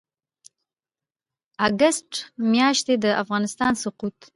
اګسټ 1.67 2.09
میاشتې 2.53 2.95
د 3.03 3.05
افغانستان 3.23 3.71
سقوط 3.83 4.17